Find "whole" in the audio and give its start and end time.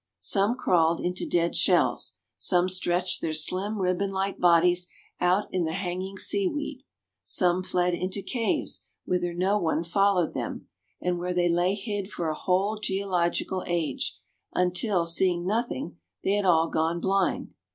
12.35-12.79